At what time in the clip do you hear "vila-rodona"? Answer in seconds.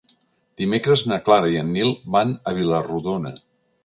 2.61-3.33